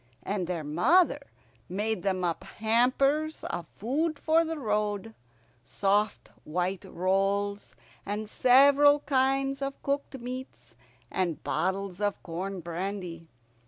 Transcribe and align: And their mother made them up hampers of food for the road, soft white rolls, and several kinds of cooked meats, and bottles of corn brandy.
And 0.23 0.47
their 0.47 0.63
mother 0.63 1.19
made 1.69 2.01
them 2.01 2.23
up 2.23 2.43
hampers 2.43 3.43
of 3.43 3.67
food 3.67 4.17
for 4.17 4.43
the 4.43 4.57
road, 4.57 5.13
soft 5.63 6.31
white 6.43 6.83
rolls, 6.85 7.75
and 8.03 8.27
several 8.27 9.01
kinds 9.01 9.61
of 9.61 9.79
cooked 9.83 10.17
meats, 10.17 10.73
and 11.11 11.43
bottles 11.43 12.01
of 12.01 12.23
corn 12.23 12.61
brandy. 12.61 13.27